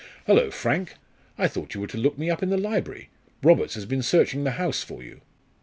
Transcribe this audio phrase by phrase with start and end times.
[0.25, 0.95] "Hullo, Frank!
[1.37, 3.09] I thought you were to look me up in the library.
[3.43, 5.21] Roberts has been searching the house for you."